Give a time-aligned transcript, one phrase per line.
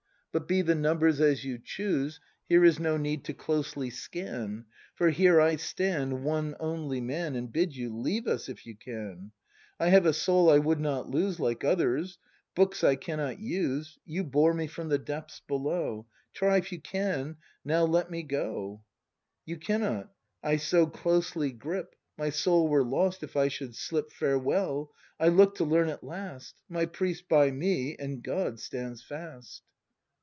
[0.33, 2.21] But be the numbers as you choose.
[2.47, 4.63] Here is no need to closely scan;
[4.95, 9.33] For here I stand, one only Man, And bid you: Leave us, if you can!
[9.77, 11.41] I have a soul I would not lose.
[11.41, 12.17] Like others;
[12.55, 13.97] books I cannot use.
[14.05, 17.35] You bore me from the depths below,— Try if you now
[17.73, 18.83] can let me go!
[19.45, 20.13] You cannot,—
[20.51, 21.93] I so closely grip.
[22.17, 26.55] My soul were lost if I should slip Farewell; I look to learn at last;
[26.69, 29.63] My priest by me— and God— stands fast.